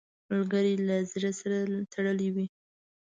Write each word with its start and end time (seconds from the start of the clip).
ملګری 0.29 0.75
له 0.87 0.97
زړه 1.11 1.31
سره 1.39 1.57
تړلی 1.93 2.29
وي 2.35 2.45